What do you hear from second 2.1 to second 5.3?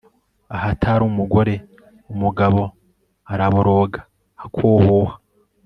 umugabo araboroga, akohoha